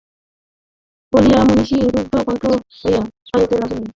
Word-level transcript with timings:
বলিয়া 1.13 1.41
মহিষী 1.47 1.77
রুদ্ধকণ্ঠ 1.85 2.43
হইয়া 2.79 3.01
কাঁদিতে 3.27 3.55
লাগিলেন। 3.61 3.83